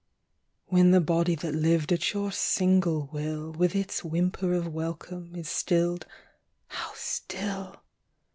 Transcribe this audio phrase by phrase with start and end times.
[0.65, 5.47] When the body that lived at your single will When the whimper of welcome is
[5.47, 6.07] stilled
[6.69, 7.83] (how still!)